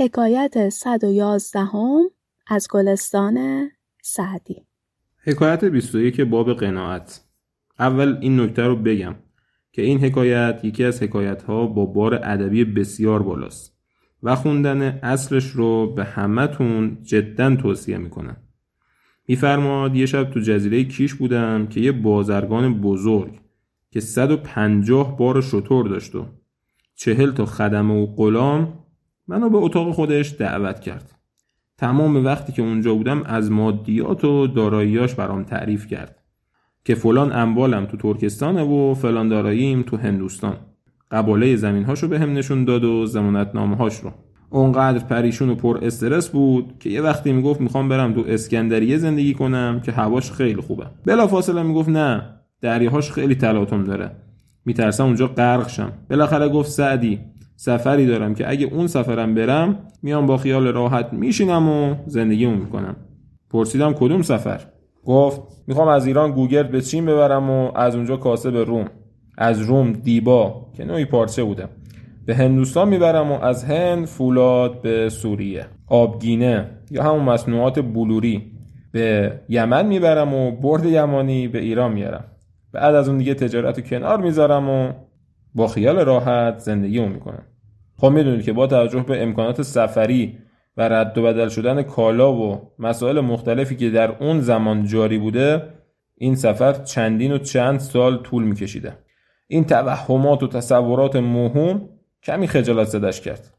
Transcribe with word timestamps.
حکایت 0.00 0.68
111 0.68 1.60
هم 1.60 2.10
از 2.46 2.68
گلستان 2.70 3.68
سعدی. 4.02 4.66
حکایت 5.24 5.64
21 5.64 6.20
باب 6.20 6.54
قناعت. 6.54 7.20
اول 7.78 8.18
این 8.20 8.40
نکته 8.40 8.62
رو 8.62 8.76
بگم 8.76 9.14
که 9.72 9.82
این 9.82 9.98
حکایت 9.98 10.60
یکی 10.62 10.84
از 10.84 11.02
حکایت 11.02 11.42
ها 11.42 11.66
با 11.66 11.86
بار 11.86 12.14
ادبی 12.14 12.64
بسیار 12.64 13.22
بالاست 13.22 13.76
و 14.22 14.36
خوندن 14.36 14.82
اصلش 14.82 15.44
رو 15.44 15.94
به 15.94 16.04
همتون 16.04 16.98
جدا 17.02 17.56
توصیه 17.56 17.98
می‌کنم. 17.98 18.36
میفرماد 19.28 19.96
یه 19.96 20.06
شب 20.06 20.30
تو 20.30 20.40
جزیره 20.40 20.84
کیش 20.84 21.14
بودم 21.14 21.66
که 21.66 21.80
یه 21.80 21.92
بازرگان 21.92 22.80
بزرگ 22.80 23.40
که 23.90 24.00
150 24.00 25.16
بار 25.16 25.40
شطور 25.40 25.88
داشت 25.88 26.14
و 26.14 26.26
چهل 26.94 27.32
تا 27.32 27.46
خدمه 27.46 27.94
و 27.94 28.06
غلام 28.06 28.80
منو 29.30 29.50
به 29.50 29.58
اتاق 29.58 29.92
خودش 29.92 30.34
دعوت 30.38 30.80
کرد. 30.80 31.14
تمام 31.78 32.24
وقتی 32.24 32.52
که 32.52 32.62
اونجا 32.62 32.94
بودم 32.94 33.22
از 33.22 33.50
مادیات 33.50 34.24
و 34.24 34.46
داراییاش 34.46 35.14
برام 35.14 35.44
تعریف 35.44 35.86
کرد 35.86 36.22
که 36.84 36.94
فلان 36.94 37.32
اموالم 37.32 37.84
تو 37.84 37.96
ترکستانه 37.96 38.62
و 38.62 38.94
فلان 38.94 39.28
داراییم 39.28 39.82
تو 39.82 39.96
هندوستان. 39.96 40.56
قباله 41.10 41.56
زمین 41.56 41.84
هاشو 41.84 42.08
به 42.08 42.18
هم 42.18 42.32
نشون 42.32 42.64
داد 42.64 42.84
و 42.84 43.06
زمانت 43.06 43.50
نامه 43.54 43.76
هاش 43.76 43.96
رو. 43.96 44.12
اونقدر 44.50 44.98
پریشون 44.98 45.50
و 45.50 45.54
پر 45.54 45.78
استرس 45.82 46.28
بود 46.28 46.74
که 46.80 46.90
یه 46.90 47.00
وقتی 47.02 47.32
می‌گفت 47.32 47.60
می‌خوام 47.60 47.88
برم 47.88 48.12
تو 48.12 48.24
اسکندریه 48.28 48.98
زندگی 48.98 49.34
کنم 49.34 49.80
که 49.84 49.92
هواش 49.92 50.32
خیلی 50.32 50.60
خوبه. 50.60 50.86
بلا 51.06 51.26
فاصله 51.26 51.62
می‌گفت 51.62 51.88
نه 51.88 52.22
دریاهاش 52.60 53.12
خیلی 53.12 53.34
تلاطم 53.34 53.84
داره. 53.84 54.10
میترسم 54.64 55.04
اونجا 55.04 55.26
غرق 55.26 55.68
شم. 55.68 55.92
بالاخره 56.10 56.48
گفت 56.48 56.70
سعدی 56.70 57.20
سفری 57.62 58.06
دارم 58.06 58.34
که 58.34 58.50
اگه 58.50 58.66
اون 58.66 58.86
سفرم 58.86 59.34
برم 59.34 59.78
میام 60.02 60.26
با 60.26 60.36
خیال 60.36 60.66
راحت 60.66 61.12
میشینم 61.12 61.68
و 61.68 61.94
زندگیمو 62.06 62.56
می‌کنم. 62.56 62.96
پرسیدم 63.50 63.92
کدوم 63.92 64.22
سفر؟ 64.22 64.60
گفت 65.04 65.40
می‌خوام 65.66 65.88
از 65.88 66.06
ایران 66.06 66.32
گوگرد 66.32 66.70
به 66.70 66.80
چین 66.80 67.06
ببرم 67.06 67.50
و 67.50 67.70
از 67.74 67.94
اونجا 67.96 68.16
کاسه 68.16 68.50
به 68.50 68.64
روم. 68.64 68.84
از 69.38 69.60
روم 69.60 69.92
دیبا 69.92 70.66
که 70.76 70.84
نوعی 70.84 71.04
پارچه 71.04 71.44
بوده. 71.44 71.68
به 72.26 72.34
هندوستان 72.34 72.88
می‌برم 72.88 73.32
و 73.32 73.44
از 73.44 73.64
هند 73.64 74.04
فولاد 74.06 74.82
به 74.82 75.08
سوریه. 75.08 75.66
آبگینه 75.86 76.70
یا 76.90 77.02
همون 77.02 77.22
مصنوعات 77.22 77.80
بلوری. 77.80 78.52
به 78.92 79.32
یمن 79.48 79.86
می‌برم 79.86 80.34
و 80.34 80.50
برد 80.50 80.84
یمانی 80.84 81.48
به 81.48 81.58
ایران 81.58 81.92
میارم. 81.92 82.24
بعد 82.72 82.94
از 82.94 83.08
اون 83.08 83.18
دیگه 83.18 83.34
تجارت 83.34 83.88
کنار 83.88 84.20
می‌ذارم 84.20 84.70
و 84.70 84.92
با 85.54 85.66
خیال 85.66 85.98
راحت 85.98 86.58
زندگی 86.58 87.00
می‌کنم. 87.00 87.42
خب 88.00 88.08
می‌دونید 88.08 88.44
که 88.44 88.52
با 88.52 88.66
توجه 88.66 89.02
به 89.02 89.22
امکانات 89.22 89.62
سفری 89.62 90.38
و 90.76 90.88
رد 90.88 91.18
و 91.18 91.22
بدل 91.22 91.48
شدن 91.48 91.82
کالا 91.82 92.34
و 92.36 92.72
مسائل 92.78 93.20
مختلفی 93.20 93.76
که 93.76 93.90
در 93.90 94.22
اون 94.22 94.40
زمان 94.40 94.86
جاری 94.86 95.18
بوده 95.18 95.74
این 96.14 96.36
سفر 96.36 96.72
چندین 96.72 97.32
و 97.32 97.38
چند 97.38 97.80
سال 97.80 98.22
طول 98.22 98.44
میکشیده. 98.44 98.96
این 99.46 99.64
توهمات 99.64 100.42
و 100.42 100.46
تصورات 100.46 101.16
موهوم 101.16 101.88
کمی 102.22 102.48
خجالت 102.48 102.86
زدش 102.86 103.20
کرد. 103.20 103.54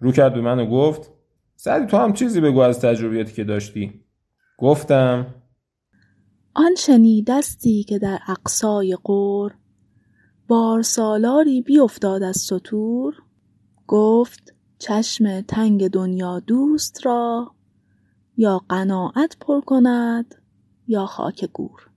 رو 0.00 0.12
کرد 0.12 0.34
به 0.34 0.40
من 0.40 0.58
و 0.58 0.66
گفت 0.66 1.10
سعدی 1.56 1.86
تو 1.86 1.96
هم 1.96 2.12
چیزی 2.12 2.40
بگو 2.40 2.60
از 2.60 2.80
تجربیاتی 2.80 3.32
که 3.32 3.44
داشتی. 3.44 4.04
گفتم 4.58 5.26
آن 6.54 6.74
شنیدستی 6.78 7.82
که 7.82 7.98
در 7.98 8.18
اقصای 8.28 8.96
قور 9.04 9.54
بار 10.48 10.82
سالاری 10.82 11.62
بیافتاد 11.62 12.22
از 12.22 12.36
سطور؟ 12.36 13.14
گفت 13.88 14.54
چشم 14.78 15.40
تنگ 15.40 15.88
دنیا 15.88 16.40
دوست 16.40 17.06
را 17.06 17.54
یا 18.36 18.58
قناعت 18.68 19.36
پر 19.40 19.60
کند 19.60 20.34
یا 20.88 21.06
خاک 21.06 21.44
گور. 21.44 21.90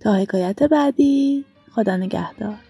تا 0.00 0.14
حکایت 0.14 0.62
بعدی 0.62 1.44
خدا 1.70 1.96
نگهدار. 1.96 2.69